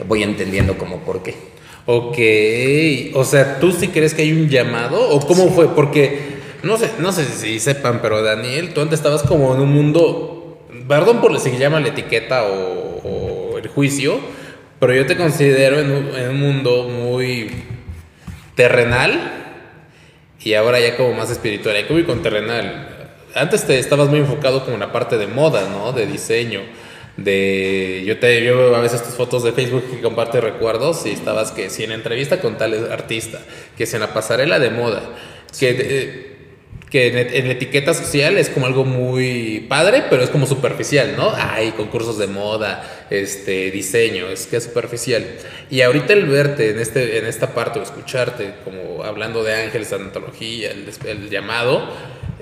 [0.10, 1.55] voy entendiendo como por qué.
[1.88, 2.17] Ok,
[3.13, 5.10] o sea, ¿tú sí crees que hay un llamado?
[5.12, 5.67] ¿O cómo fue?
[5.76, 9.71] Porque no sé, no sé si sepan, pero Daniel, tú antes estabas como en un
[9.71, 14.19] mundo, perdón por si llama la etiqueta o, o, el juicio,
[14.80, 17.52] pero yo te considero en un, en un mundo muy
[18.56, 19.43] terrenal
[20.41, 21.78] y ahora ya como más espiritual.
[21.80, 23.17] ¿Y cómo con terrenal?
[23.36, 25.91] Antes te estabas muy enfocado como en la parte de moda, ¿no?
[25.91, 26.62] De diseño
[27.17, 31.51] de yo te veo a veces tus fotos de Facebook que comparte recuerdos y estabas
[31.51, 33.39] que si en entrevista con tal artista,
[33.78, 35.01] que si en la pasarela de moda,
[35.58, 36.36] que, eh,
[36.89, 41.34] que en, en, etiqueta social es como algo muy padre, pero es como superficial, ¿no?
[41.34, 45.25] Hay concursos de moda, este diseño, es que es superficial.
[45.69, 49.93] Y ahorita el verte en este en esta parte o escucharte como hablando de ángeles,
[49.93, 51.88] antología, el, el llamado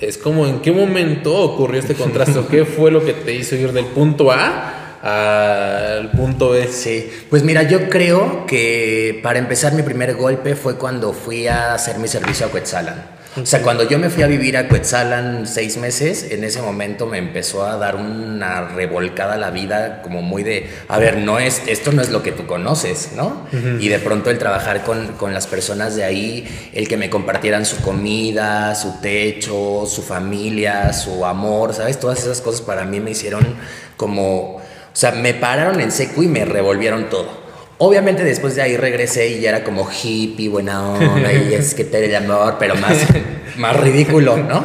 [0.08, 3.72] es como en qué momento ocurrió este contraste, qué fue lo que te hizo ir
[3.72, 6.68] del punto A al punto B.
[6.68, 11.74] Sí, pues mira, yo creo que para empezar mi primer golpe fue cuando fui a
[11.74, 13.23] hacer mi servicio a Quetzalan.
[13.42, 17.08] O sea, cuando yo me fui a vivir a Quetzalan seis meses, en ese momento
[17.08, 21.64] me empezó a dar una revolcada la vida, como muy de, a ver, no es,
[21.66, 23.48] esto no es lo que tú conoces, ¿no?
[23.52, 23.82] Uh -huh.
[23.82, 27.66] Y de pronto el trabajar con, con, las personas de ahí, el que me compartieran
[27.66, 32.00] su comida, su techo, su familia, su amor, ¿sabes?
[32.00, 33.56] Todas esas cosas para mí me hicieron
[33.98, 34.62] como, o
[34.94, 37.43] sea, me pararon en seco y me revolvieron todo.
[37.80, 41.84] Obviamente después de ahí regresé y ya era como hippie, buena onda, y es que
[41.84, 42.98] te el amor, pero más,
[43.58, 44.64] más ridículo, ¿no?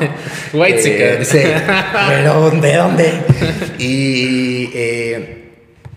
[0.53, 1.39] White eh, sí,
[2.09, 3.13] pero ¿de dónde?
[3.79, 5.53] Y eh,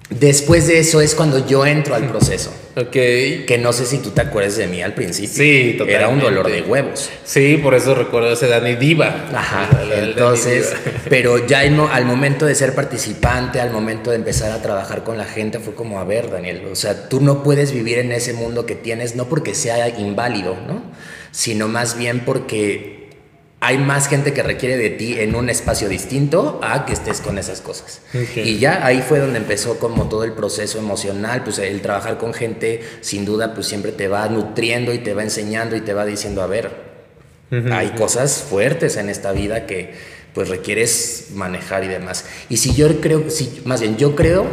[0.10, 2.54] después de eso es cuando yo entro al proceso.
[2.76, 2.92] Ok.
[2.92, 5.34] Que no sé si tú te acuerdas de mí al principio.
[5.34, 5.94] Sí, totalmente.
[5.96, 7.10] Era un dolor de huevos.
[7.24, 9.28] Sí, por eso recuerdo ese Dani Diva.
[9.34, 9.70] Ajá.
[9.94, 10.92] Entonces, Diva.
[11.10, 15.26] pero ya al momento de ser participante, al momento de empezar a trabajar con la
[15.26, 18.66] gente, fue como, a ver, Daniel, o sea, tú no puedes vivir en ese mundo
[18.66, 20.84] que tienes, no porque sea inválido, ¿no?
[21.32, 23.01] Sino más bien porque
[23.64, 27.38] hay más gente que requiere de ti en un espacio distinto a que estés con
[27.38, 28.02] esas cosas.
[28.10, 28.50] Okay.
[28.50, 32.34] Y ya ahí fue donde empezó como todo el proceso emocional, pues el trabajar con
[32.34, 36.06] gente sin duda pues siempre te va nutriendo y te va enseñando y te va
[36.08, 36.72] diciendo, a ver,
[37.52, 37.72] uh -huh.
[37.72, 39.94] hay cosas fuertes en esta vida que
[40.34, 42.26] pues requieres manejar y demás.
[42.50, 44.48] Y si yo creo, si, más bien yo creo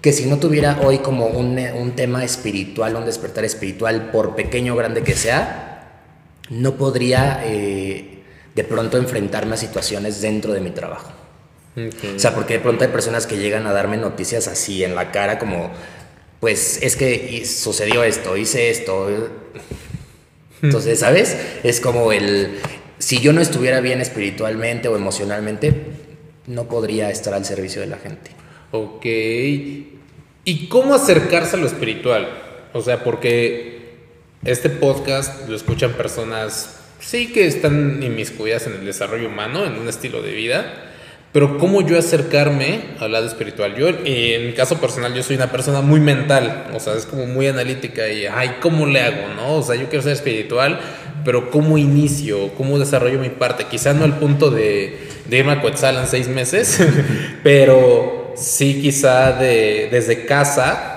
[0.00, 4.72] que si no tuviera hoy como un, un tema espiritual, un despertar espiritual, por pequeño
[4.72, 6.00] o grande que sea,
[6.48, 7.42] no podría...
[7.44, 8.20] Eh,
[8.54, 11.10] de pronto enfrentarme a situaciones dentro de mi trabajo.
[11.72, 12.16] Okay.
[12.16, 15.10] O sea, porque de pronto hay personas que llegan a darme noticias así en la
[15.10, 15.72] cara como,
[16.40, 19.08] pues es que sucedió esto, hice esto.
[20.60, 21.36] Entonces, ¿sabes?
[21.62, 22.58] Es como el,
[22.98, 25.86] si yo no estuviera bien espiritualmente o emocionalmente,
[26.46, 28.30] no podría estar al servicio de la gente.
[28.70, 29.04] Ok.
[30.44, 32.28] ¿Y cómo acercarse a lo espiritual?
[32.72, 33.96] O sea, porque
[34.44, 39.88] este podcast lo escuchan personas sí que están inmiscuidas en el desarrollo humano, en un
[39.88, 40.88] estilo de vida,
[41.32, 43.74] Pero cómo yo acercarme al lado espiritual.
[43.74, 47.24] Yo, en mi caso personal, yo soy una persona muy mental, o sea, es como
[47.24, 49.32] muy analítica y, ay, ¿cómo le hago?
[49.34, 49.54] ¿No?
[49.54, 50.78] O sea, yo quiero ser espiritual,
[51.24, 52.52] pero ¿cómo inicio?
[52.54, 53.64] ¿Cómo desarrollo mi parte?
[53.64, 56.78] Quizás no al punto de, de irme a Coetzal en seis meses,
[57.42, 60.91] pero sí quizá de, desde casa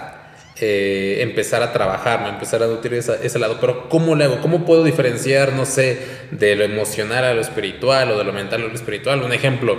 [0.61, 3.57] eh, empezar a trabajar, empezar a nutrir ese lado.
[3.59, 4.39] Pero ¿cómo le hago?
[4.39, 5.99] ¿Cómo puedo diferenciar, no sé,
[6.31, 9.21] de lo emocional a lo espiritual o de lo mental a lo espiritual?
[9.21, 9.77] Un ejemplo,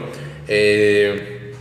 [0.49, 1.55] eh,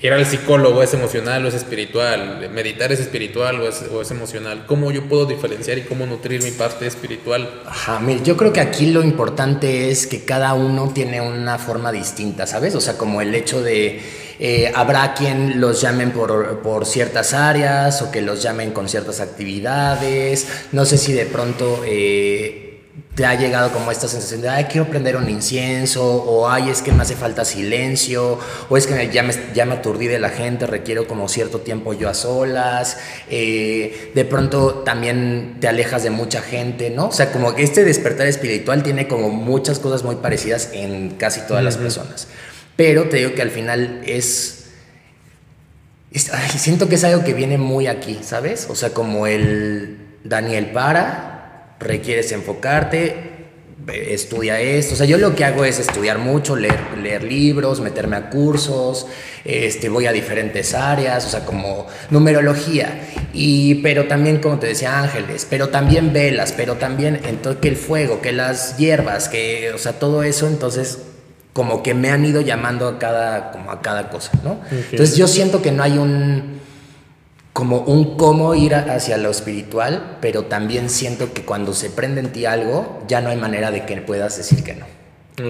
[0.00, 4.10] ir al psicólogo es emocional o es espiritual, meditar es espiritual o es, o es,
[4.10, 4.64] emocional.
[4.66, 7.60] ¿Cómo yo puedo diferenciar y cómo nutrir mi parte espiritual?
[7.66, 12.46] Ajá, yo creo que aquí lo importante es que cada uno tiene una forma distinta,
[12.46, 12.74] ¿sabes?
[12.74, 14.00] O sea, como el hecho de
[14.38, 19.20] eh, habrá quien los llamen por, por, ciertas áreas o que los llamen con ciertas
[19.20, 20.46] actividades.
[20.72, 22.66] No sé si de pronto eh,
[23.16, 26.82] te ha llegado como esta sensación de, ay, quiero prender un incienso, o ay, es
[26.82, 30.28] que me hace falta silencio, o es que ya me, ya me aturdí de la
[30.28, 32.98] gente, requiero como cierto tiempo yo a solas.
[33.30, 37.06] Eh, de pronto también te alejas de mucha gente, ¿no?
[37.08, 41.40] O sea, como que este despertar espiritual tiene como muchas cosas muy parecidas en casi
[41.40, 42.28] todas las personas.
[42.76, 44.66] Pero te digo que al final es,
[46.56, 48.66] siento que es algo que viene muy aquí, ¿sabes?
[48.68, 53.36] O sea, como el Daniel para, requieres enfocarte,
[53.92, 54.94] estudia esto.
[54.94, 59.06] O sea, yo lo que hago es estudiar mucho, leer, leer libros, meterme a cursos,
[59.44, 63.00] este, voy a diferentes áreas, o sea, como numerología.
[63.32, 67.76] Y, pero también, como te decía, ángeles, pero también velas, pero también entonces, que el
[67.76, 70.98] fuego, que las hierbas, que, o sea, todo eso, entonces
[71.56, 74.60] como que me han ido llamando a cada, como a cada cosa, ¿no?
[74.70, 76.60] Entonces yo siento que no hay un,
[77.54, 82.30] como un cómo ir hacia lo espiritual, pero también siento que cuando se prende en
[82.30, 84.84] ti algo, ya no hay manera de que puedas decir que no.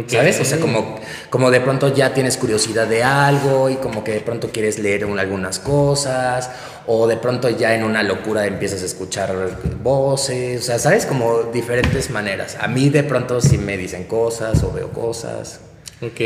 [0.07, 0.39] ¿Sabes?
[0.39, 4.21] O sea, como, como de pronto ya tienes curiosidad de algo y como que de
[4.21, 6.51] pronto quieres leer algunas cosas,
[6.87, 9.35] o de pronto ya en una locura empiezas a escuchar
[9.83, 11.05] voces, o sea, ¿sabes?
[11.05, 12.57] Como diferentes maneras.
[12.61, 15.66] A mí de pronto sí me dicen cosas o veo cosas.
[16.01, 16.21] Ok.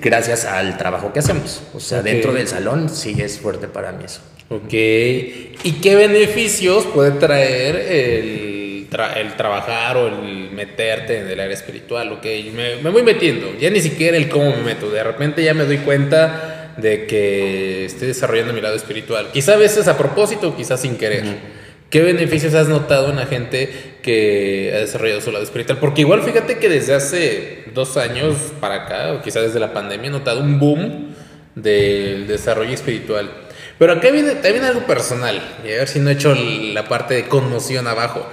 [0.00, 1.62] Gracias al trabajo que hacemos.
[1.74, 4.20] O sea, dentro del salón sí es fuerte para mí eso.
[4.50, 4.72] Ok.
[4.72, 12.12] ¿Y qué beneficios puede traer el, el trabajar o el meterte en el área espiritual?
[12.12, 12.24] Ok,
[12.54, 13.56] me, me, voy metiendo.
[13.58, 14.90] Ya ni siquiera el cómo me meto.
[14.90, 19.30] De repente ya me doy cuenta de que estoy desarrollando mi lado espiritual.
[19.32, 21.61] Quizá a veces a propósito, quizás sin querer.
[21.92, 25.76] ¿Qué beneficios has notado en la gente que ha desarrollado su lado espiritual?
[25.78, 30.08] Porque igual fíjate que desde hace dos años para acá, o quizás desde la pandemia,
[30.08, 31.14] he notado un boom
[31.54, 33.30] del desarrollo espiritual.
[33.78, 37.28] Pero acá viene algo personal, y a ver si no he hecho la parte de
[37.28, 38.26] conmoción abajo.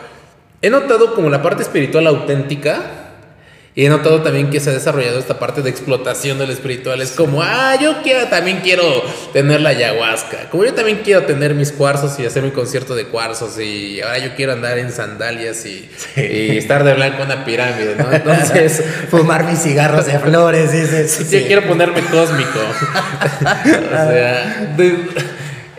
[0.62, 2.99] He notado como la parte espiritual auténtica,
[3.80, 7.02] y he notado también que se ha desarrollado esta parte de explotación del espiritual.
[7.02, 8.84] Es como, ah, yo quiero, también quiero
[9.32, 10.50] tener la ayahuasca.
[10.50, 13.58] Como yo también quiero tener mis cuarzos y hacer mi concierto de cuarzos.
[13.58, 18.12] Y ahora yo quiero andar en sandalias y, estar de blanco en una pirámide, ¿no?
[18.12, 20.74] Entonces, fumar mis cigarros de flores.
[20.74, 22.60] Dices, Yo quiero ponerme cósmico.
[23.40, 24.76] o sea,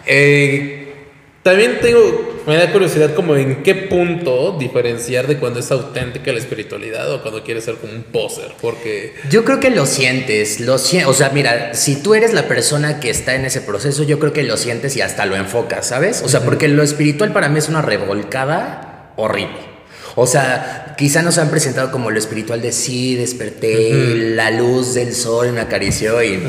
[0.07, 0.95] eh,
[1.43, 6.39] también tengo me da curiosidad como en qué punto diferenciar de cuando es auténtica la
[6.39, 9.15] espiritualidad o cuando quieres ser como un poser, porque...
[9.31, 10.79] Yo creo que lo sientes, lo o
[11.15, 14.43] sea, mira, si tú eres la persona que está en ese proceso, yo creo que
[14.43, 16.23] lo sientes y hasta lo enfocas, ¿sabes?
[16.25, 19.70] O sea, porque lo espiritual para mí es una revolcada horrible.
[20.17, 25.15] O sea, quizá nos han presentado como lo espiritual de sí, desperté, la luz del
[25.15, 26.43] sol me acarició y...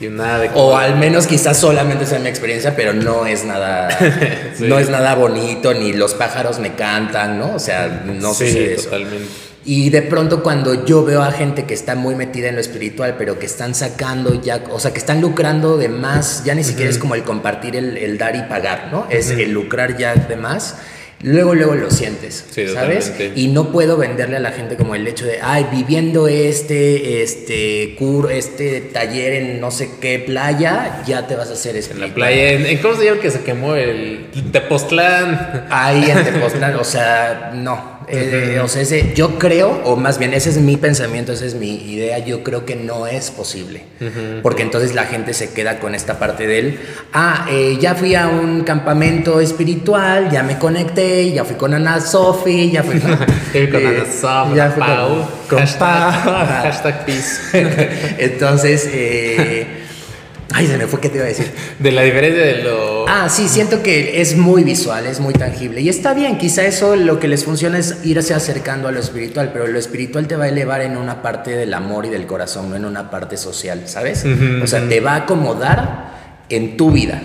[0.00, 3.88] y nada de o al menos quizás solamente sea mi experiencia, pero no es nada...
[4.60, 7.54] No es nada bonito, ni los pájaros me cantan, ¿no?
[7.54, 8.84] O sea, no sí, sucede eso.
[8.84, 9.28] Totalmente.
[9.64, 13.16] Y de pronto cuando yo veo a gente que está muy metida en lo espiritual,
[13.18, 16.90] pero que están sacando ya, o sea, que están lucrando de más, ya ni siquiera
[16.90, 19.06] es como el compartir, el, dar y pagar, ¿no?
[19.10, 20.76] Es el lucrar ya de más
[21.22, 23.12] luego, luego lo sientes, ¿sabes?
[23.34, 27.94] Y no puedo venderle a la gente como el hecho de, ay, viviendo este, este,
[27.98, 31.92] cur, este taller en no sé qué playa, ya te vas a hacer eso.
[31.92, 33.74] En la playa, ¿en, ¿cómo se llama que se quemó?
[33.74, 35.66] El Tepoztlán.
[35.70, 37.99] Ahí en Tepoztlán, o sea, no.
[38.12, 41.54] Eh, o sea, ese, yo creo, o más bien ese es mi pensamiento, esa es
[41.54, 43.82] mi idea, yo creo que no es posible.
[44.42, 46.78] Porque entonces la gente se queda con esta parte del,
[47.12, 52.00] ah, eh, ya fui a un campamento espiritual, ya me conecté, ya fui con Ana
[52.00, 53.12] Sofi, ya fui con,
[53.86, 56.12] Ana Sofi, ya fui Pau, con, hashtag,
[56.62, 57.40] hashtag peace.
[58.18, 59.79] entonces, eh,
[60.52, 61.50] Ay, se me fue, ¿qué te iba a decir?
[61.78, 63.08] De la diferencia de lo...
[63.08, 65.80] Ah, sí, siento que es muy visual, es muy tangible.
[65.80, 69.50] Y está bien, quizá eso lo que les funciona es irse acercando a lo espiritual,
[69.52, 72.70] pero lo espiritual te va a elevar en una parte del amor y del corazón,
[72.70, 74.24] no en una parte social, ¿sabes?
[74.62, 76.10] o sea, te va a acomodar
[76.48, 77.22] en tu vida.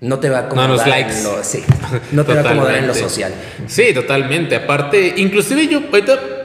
[0.00, 1.18] No te va a acomodar no, los likes.
[1.18, 1.62] en lo, sí,
[2.12, 3.34] no te va a acomodar en lo social.
[3.66, 4.56] Sí, totalmente.
[4.56, 6.39] Aparte, inclusive yo ahorita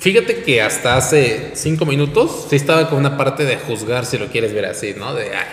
[0.00, 4.28] Fíjate que hasta hace cinco minutos sí estaba con una parte de juzgar, si lo
[4.28, 5.14] quieres ver así, ¿no?
[5.14, 5.46] De, ay,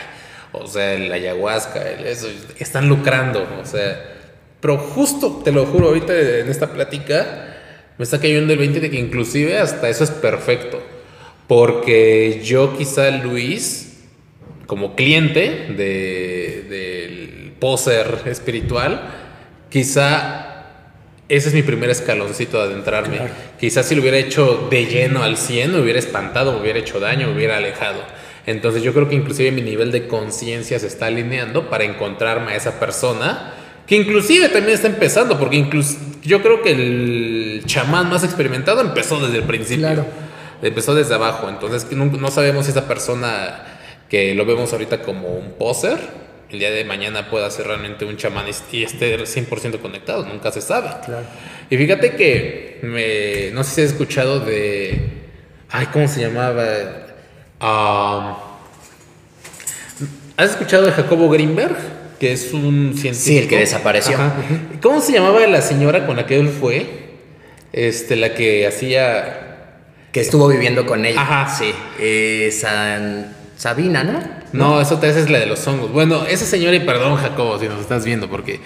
[0.53, 4.15] o sea, el ayahuasca, el eso, están lucrando, o sea.
[4.62, 7.57] Pero justo, te lo juro, ahorita en esta plática
[7.97, 10.81] me está cayendo el 20 de que inclusive hasta eso es perfecto.
[11.49, 13.97] Porque yo quizá, Luis,
[14.65, 19.10] como cliente de, del poser espiritual,
[19.69, 20.46] quizá
[21.30, 23.20] ese es mi primer escaloncito de adentrarme.
[23.60, 27.00] Quizás si lo hubiera hecho de lleno al 100, me hubiera espantado, me hubiera hecho
[27.00, 28.00] daño, me hubiera alejado.
[28.46, 32.56] Entonces yo creo que inclusive mi nivel de conciencia se está alineando para encontrarme a
[32.56, 33.54] esa persona
[33.86, 39.20] que inclusive también está empezando, porque incluso yo creo que el chamán más experimentado empezó
[39.20, 39.88] desde el principio.
[39.88, 40.06] Claro.
[40.62, 41.50] Empezó desde abajo.
[41.50, 43.63] Entonces no, no sabemos si esa persona
[44.10, 48.17] que lo vemos ahorita como un poser el día de mañana pueda ser realmente un
[48.17, 50.89] chamán y esté 100% conectado, nunca se sabe.
[51.05, 51.25] Claro.
[51.69, 55.10] Y fíjate que me, no sé si has escuchado de,
[55.69, 56.63] ay, ¿cómo se llamaba?
[60.38, 61.75] ¿Has escuchado de Jacobo Greenberg?
[62.19, 63.25] Que es un científico.
[63.25, 64.17] Sí, el que desapareció.
[64.81, 67.07] ¿Cómo se llamaba la señora con la que él fue?
[67.73, 69.43] Este, la que hacía...
[70.12, 71.21] Que estuvo viviendo con ella.
[71.21, 71.55] Ajá.
[71.55, 71.71] Sí.
[71.99, 74.37] Eh, San Sabina, ¿no?
[74.53, 75.91] No, eso te es la de los hongos.
[75.91, 78.60] Bueno, esa señora, y perdón, Jacobo, si nos estás viendo, porque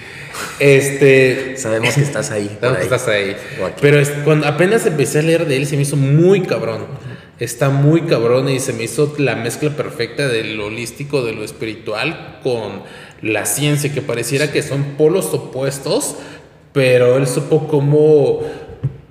[0.59, 1.57] este.
[1.57, 2.55] Sabemos que estás ahí.
[2.59, 3.35] Sabemos que estás ahí.
[3.81, 6.85] Pero cuando apenas empecé a leer de él, se me hizo muy cabrón.
[7.39, 11.43] Está muy cabrón y se me hizo la mezcla perfecta de lo holístico, de lo
[11.43, 12.83] espiritual, con
[13.23, 16.17] la ciencia, que pareciera que son polos opuestos,
[16.73, 18.41] pero él supo cómo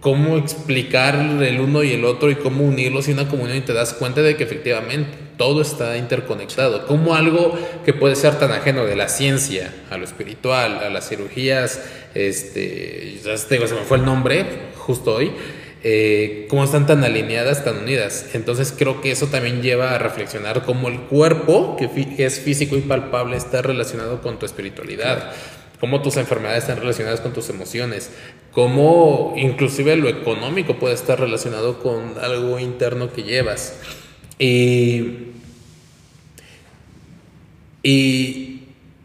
[0.01, 3.75] cómo explicar el uno y el otro y cómo unirlos en una comunión y te
[3.75, 6.87] das cuenta de que efectivamente todo está interconectado.
[6.87, 11.09] Como algo que puede ser tan ajeno de la ciencia a lo espiritual, a las
[11.09, 11.81] cirugías,
[12.15, 14.45] este, se me fue el nombre
[14.77, 15.33] justo hoy,
[15.83, 18.27] eh, cómo están tan alineadas, tan unidas.
[18.35, 22.83] Entonces creo que eso también lleva a reflexionar cómo el cuerpo, que, es físico y
[22.83, 25.33] palpable, está relacionado con tu espiritualidad
[25.81, 28.11] cómo tus enfermedades están relacionadas con tus emociones,
[28.53, 33.79] cómo inclusive lo económico puede estar relacionado con algo interno que llevas.
[34.41, 35.35] Y,
[37.83, 38.63] y,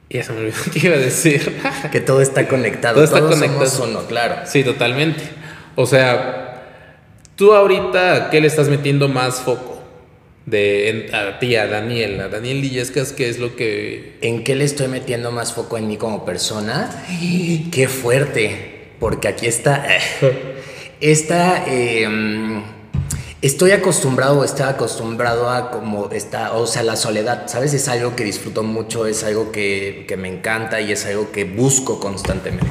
[0.10, 1.62] y eso me olvidó que iba a decir.
[1.91, 2.95] que todo está conectado.
[2.95, 4.08] Todo está conectado.
[4.08, 4.38] claro.
[4.45, 5.21] Sí, totalmente.
[5.76, 6.63] O sea,
[7.36, 9.76] tú ahorita, ¿qué le estás metiendo más foco?
[10.45, 14.17] de a ti, a Daniel, a Daniel Lillescas, ¿qué es lo que...
[14.21, 17.04] ¿En qué le estoy metiendo más foco en mí como persona?
[17.71, 18.91] ¡Qué fuerte!
[19.00, 19.88] Porque aquí está...
[21.02, 21.65] Esta...
[21.65, 22.62] Em,
[23.46, 27.74] estoy acostumbrado estaba acostumbrado a como está, o sea, la soledad, ¿sabes?
[27.74, 31.44] Es algo que disfruto mucho, es algo que, que me encanta y es algo que
[31.44, 32.68] busco constantemente.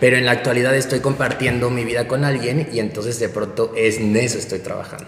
[0.00, 3.98] Pero en la actualidad estoy compartiendo mi vida con alguien y entonces de pronto es
[3.98, 5.06] en eso estoy trabajando.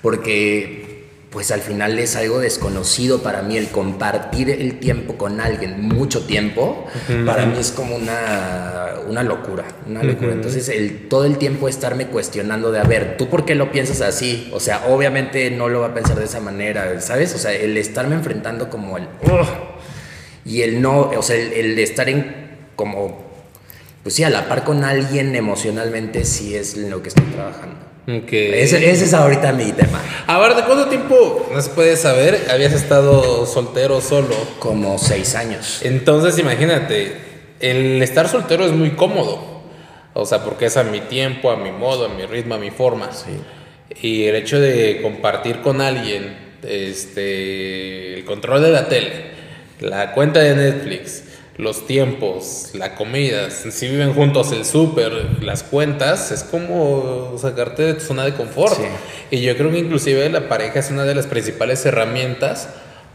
[0.00, 0.91] Porque
[1.32, 6.26] pues al final es algo desconocido para mí el compartir el tiempo con alguien mucho
[6.26, 6.86] tiempo
[7.24, 10.32] para mí es como una, una locura una locura.
[10.32, 14.02] Entonces el todo el tiempo estarme cuestionando de a ver tú por qué lo piensas
[14.02, 17.52] así o sea obviamente no lo va a pensar de esa manera sabes o sea
[17.52, 19.08] el estarme enfrentando como el
[20.44, 23.32] y el no o sea el, el estar en como
[24.02, 28.90] pues sí a la par con alguien emocionalmente sí es lo que estoy trabajando ese,
[28.90, 30.02] es ahorita mi tema.
[30.26, 34.34] A ver, ¿de cuánto tiempo, no se puede saber, habías estado soltero solo?
[34.58, 35.80] Como seis años.
[35.82, 37.16] Entonces, imagínate,
[37.60, 39.52] el estar soltero es muy cómodo.
[40.14, 42.70] O sea, porque es a mi tiempo, a mi modo, a mi ritmo, a mi
[42.70, 43.08] forma.
[44.00, 49.12] Y el hecho de compartir con alguien este, el control de la tele,
[49.80, 51.24] la cuenta de Netflix,
[51.56, 57.94] los tiempos, la comida, si viven juntos el súper, las cuentas, es como sacarte de
[57.94, 58.78] tu zona de confort.
[59.30, 62.68] Y yo creo que inclusive la pareja es una de las principales herramientas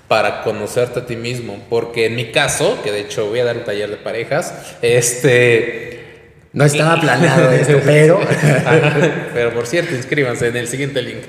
[0.07, 3.57] para conocerte a ti mismo, porque en mi caso, que de hecho voy a dar
[3.57, 5.95] un taller de parejas, este...
[6.53, 8.19] No estaba planeado esto, pero...
[9.33, 11.23] pero por cierto, inscríbanse en el siguiente link.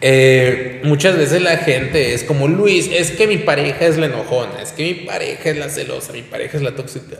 [0.00, 4.62] Eh, muchas veces la gente es como Luis, es que mi pareja es la enojona,
[4.62, 7.16] es que mi pareja es la celosa, mi pareja es la tóxica.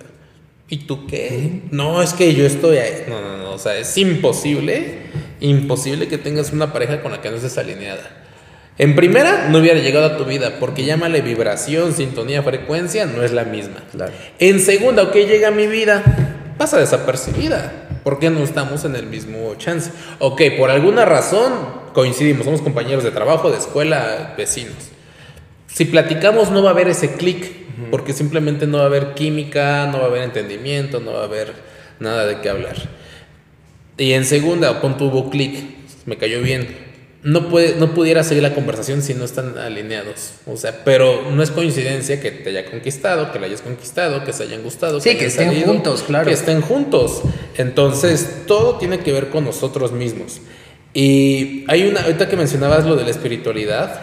[0.70, 1.62] ¿Y tú qué?
[1.70, 3.04] No, es que yo estoy ahí.
[3.08, 3.52] No, no, no.
[3.52, 4.98] O sea, es imposible,
[5.40, 8.24] imposible que tengas una pareja con la que no estés alineada.
[8.76, 13.32] En primera, no hubiera llegado a tu vida, porque llámale vibración, sintonía, frecuencia, no es
[13.32, 13.82] la misma.
[13.90, 14.12] Claro.
[14.38, 16.04] En segunda, ok, llega a mi vida,
[16.58, 17.86] pasa desapercibida.
[18.04, 19.90] porque no estamos en el mismo chance?
[20.18, 21.52] Ok, por alguna razón
[21.98, 24.76] coincidimos, somos compañeros de trabajo, de escuela, vecinos.
[25.66, 27.50] Si platicamos no va a haber ese clic,
[27.90, 31.24] porque simplemente no va a haber química, no va a haber entendimiento, no va a
[31.24, 31.54] haber
[31.98, 32.76] nada de qué hablar.
[33.96, 35.58] Y en segunda, pon tuvo clic,
[36.06, 36.68] me cayó bien.
[37.24, 40.34] No, puede, no pudiera seguir la conversación si no están alineados.
[40.46, 44.32] O sea, pero no es coincidencia que te haya conquistado, que la hayas conquistado, que
[44.32, 45.00] se hayan gustado.
[45.00, 46.28] Sí, que, estén juntos, claro.
[46.28, 47.22] Que estén juntos.
[47.56, 50.40] Entonces, todo tiene que ver con nosotros mismos.
[50.94, 54.00] Y hay una, ahorita que mencionabas lo de la espiritualidad,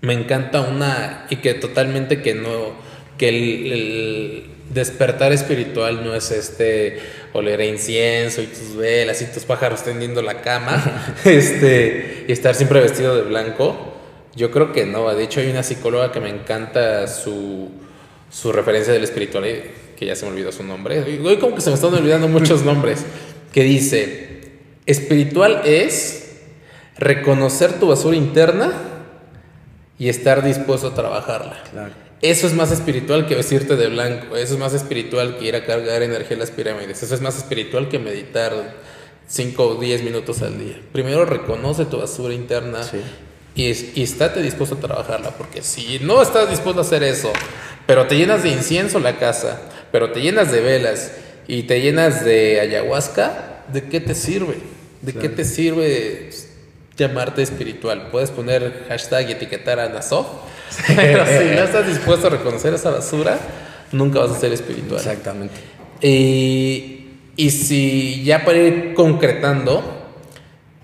[0.00, 2.74] me encanta una, y que totalmente que no,
[3.16, 6.98] que el despertar espiritual no es este
[7.32, 12.54] oler a incienso y tus velas y tus pájaros tendiendo la cama este, y estar
[12.54, 13.92] siempre vestido de blanco.
[14.34, 15.12] Yo creo que no.
[15.14, 17.70] De hecho, hay una psicóloga que me encanta su,
[18.30, 19.44] su referencia del espiritual,
[19.96, 21.00] que ya se me olvidó su nombre.
[21.00, 23.04] Hoy como que se me están olvidando muchos nombres.
[23.52, 24.33] Que dice,
[24.86, 26.32] espiritual es
[26.96, 28.72] reconocer tu basura interna
[29.98, 31.62] y estar dispuesto a trabajarla.
[31.70, 31.92] Claro.
[32.22, 35.64] Eso es más espiritual que vestirte de blanco, eso es más espiritual que ir a
[35.64, 38.76] cargar energía en las pirámides, eso es más espiritual que meditar
[39.26, 40.80] 5 o 10 minutos al día.
[40.92, 42.80] Primero reconoce tu basura interna
[43.54, 47.30] y, y estate dispuesto a trabajarla, porque si no estás dispuesto a hacer eso,
[47.86, 49.60] pero te llenas de incienso la casa,
[49.92, 51.12] pero te llenas de velas
[51.46, 54.73] y te llenas de ayahuasca, ¿de qué te sirve?
[55.04, 56.30] ¿De qué te sirve
[56.96, 58.08] llamarte espiritual?
[58.10, 60.26] Puedes poner hashtag y etiquetar a Nasof
[60.96, 63.38] pero si no estás dispuesto a reconocer esa basura,
[63.92, 64.98] nunca vas a ser espiritual.
[64.98, 65.54] Exactamente.
[66.00, 69.82] Y, y si ya para ir concretando,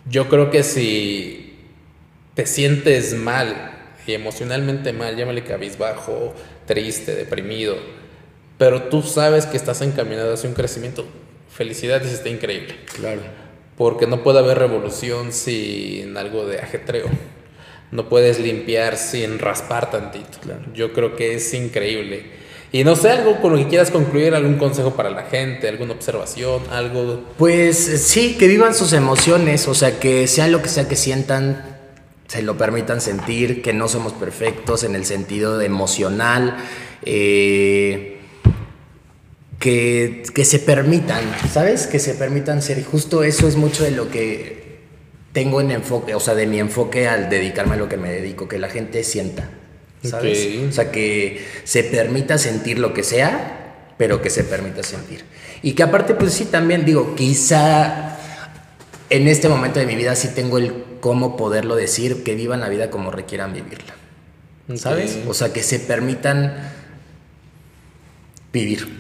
[0.08, 1.56] yo creo que si
[2.34, 3.72] te sientes mal
[4.06, 6.34] y emocionalmente mal, llámale cabizbajo,
[6.66, 7.76] triste, deprimido,
[8.58, 11.06] pero tú sabes que estás encaminado hacia un crecimiento,
[11.52, 12.76] felicidades, está increíble.
[12.96, 13.20] Claro.
[13.80, 17.08] Porque no puede haber revolución sin algo de ajetreo
[17.92, 20.38] no puedes limpiar sin raspar tantito.
[20.74, 22.38] Yo creo que es increíble.
[22.72, 25.92] Y no sé, algo con lo que quieras concluir, algún consejo para la gente, alguna
[25.92, 27.24] observación, algo.
[27.36, 31.78] Pues sí, que vivan sus emociones, o sea, que sea lo que sea que sientan,
[32.28, 36.58] se lo permitan sentir, que no somos perfectos en el sentido emocional,
[37.04, 38.19] eh,
[39.60, 41.86] que, que se permitan, ¿sabes?
[41.86, 42.78] Que se permitan ser.
[42.78, 44.80] Y justo eso es mucho de lo que
[45.32, 48.48] tengo en enfoque, o sea, de mi enfoque al dedicarme a lo que me dedico,
[48.48, 49.48] que la gente sienta,
[50.02, 50.48] ¿sabes?
[50.68, 55.24] O sea, que se permita sentir lo que sea, pero que se permita sentir.
[55.62, 58.16] Y que aparte, pues sí, también digo, quizá
[59.10, 62.68] en este momento de mi vida sí tengo el cómo poderlo decir, que vivan la
[62.68, 63.94] vida como requieran vivirla,
[64.74, 65.18] ¿sabes?
[65.28, 66.72] O sea, que se permitan
[68.52, 68.99] vivir,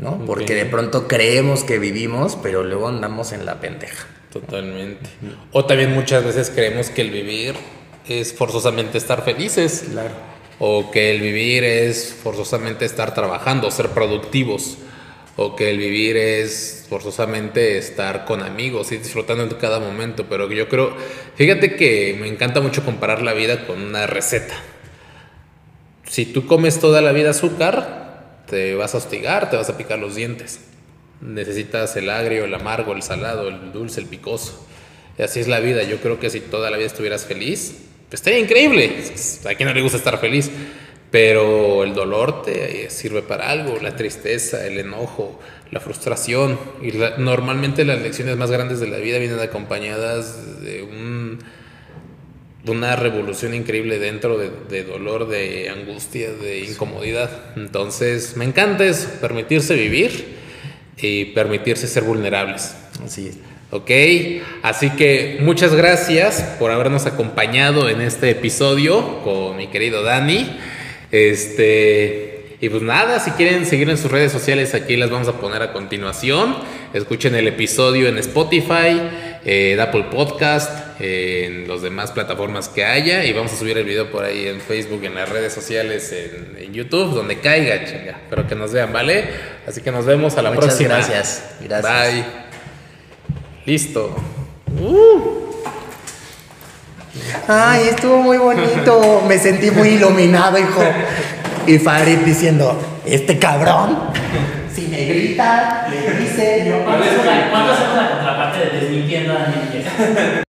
[0.00, 0.24] ¿no?
[0.24, 4.06] Porque de pronto creemos que vivimos, pero luego andamos en la pendeja.
[4.32, 5.10] Totalmente.
[5.52, 7.54] O también muchas veces creemos que el vivir
[8.08, 9.84] es forzosamente estar felices.
[9.90, 10.14] Claro.
[10.58, 14.78] O que el vivir es forzosamente estar trabajando, ser productivos.
[15.36, 20.26] O que el vivir es forzosamente estar con amigos y disfrutando de cada momento.
[20.28, 20.94] Pero yo creo,
[21.34, 24.54] fíjate que me encanta mucho comparar la vida con una receta.
[26.04, 27.99] Si tú comes toda la vida azúcar,
[28.50, 30.60] te vas a hostigar, te vas a picar los dientes
[31.20, 34.66] necesitas el agrio, el amargo, el salado, el dulce, el picoso.
[35.18, 35.82] Y así es la vida.
[35.82, 37.76] Yo creo que si toda la vida estuvieras feliz,
[38.08, 39.04] pues estaría increíble.
[39.48, 40.50] A quien no le gusta estar feliz.
[41.10, 45.40] Pero el dolor te sirve para algo, la tristeza, el enojo,
[45.72, 46.58] la frustración.
[46.82, 51.19] Y normalmente las lecciones más grandes de la vida vienen acompañadas de, un,
[52.66, 57.30] una revolución increíble dentro de, de, dolor, de angustia, de incomodidad.
[57.56, 60.36] Entonces, me encanta eso, permitirse vivir
[60.98, 62.74] y permitirse ser vulnerables.
[63.04, 63.38] Así es.
[63.72, 63.90] Ok,
[64.62, 70.58] así que muchas gracias por habernos acompañado en este episodio con mi querido Dani.
[71.12, 75.34] Este, y pues nada, si quieren seguir en sus redes sociales, aquí las vamos a
[75.34, 76.56] poner a continuación.
[76.92, 79.00] Escuchen el episodio en Spotify,
[79.44, 83.24] en Apple Podcast, en las demás plataformas que haya.
[83.24, 86.72] Y vamos a subir el video por ahí en Facebook, en las redes sociales, en,
[86.72, 88.20] YouTube, donde caiga, chinga.
[88.30, 89.24] Pero que nos vean, ¿vale?
[89.66, 90.94] Así que nos vemos a la Muchas próxima.
[90.94, 91.56] Gracias.
[91.60, 92.12] Gracias.
[92.12, 92.24] Bye.
[93.66, 94.14] Listo.
[94.78, 95.40] Uh.
[97.48, 99.24] Ay, estuvo muy bonito.
[99.26, 100.82] Me sentí muy iluminado, hijo.
[101.66, 103.98] Y Farid diciendo, este cabrón,
[104.72, 106.72] si me grita, le dice...
[106.84, 107.04] ¿Cuándo
[107.72, 110.44] hacemos la contraparte de desmintiendo a Daniel